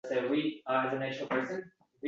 [0.05, 1.63] Aynan pedagoglar yosh avlodda atrofga